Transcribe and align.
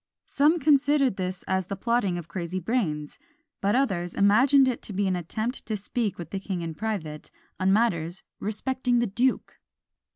Some 0.25 0.57
considered 0.57 1.17
this 1.17 1.43
as 1.43 1.67
the 1.67 1.75
plotting 1.75 2.17
of 2.17 2.27
crazy 2.27 2.59
brains, 2.59 3.19
but 3.61 3.75
others 3.75 4.15
imagined 4.15 4.67
it 4.67 4.81
to 4.81 4.93
be 4.93 5.05
an 5.05 5.15
attempt 5.15 5.63
to 5.67 5.77
speak 5.77 6.17
with 6.17 6.31
the 6.31 6.39
king 6.39 6.61
in 6.61 6.73
private, 6.73 7.29
on 7.59 7.71
matters 7.71 8.23
respecting 8.39 8.97
the 8.97 9.05
duke. 9.05 9.59